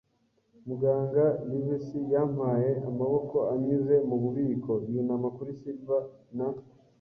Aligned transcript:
Muganga 0.67 1.23
Livesey 1.49 2.03
yampaye 2.13 2.69
amaboko 2.89 3.35
anyuze 3.53 3.95
mu 4.09 4.15
bubiko, 4.23 4.71
yunama 4.93 5.27
kuri 5.37 5.51
silver, 5.59 6.01
na 6.37 6.47